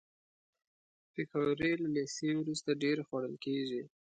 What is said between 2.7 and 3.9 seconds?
ډېرې خوړل کېږي